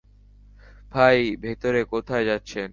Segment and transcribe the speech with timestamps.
[0.91, 2.69] ভাই, ভেতরে কোথায় যাচ্ছেন?